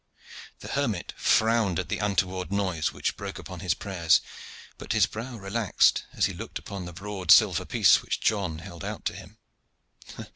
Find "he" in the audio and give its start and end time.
6.25-6.33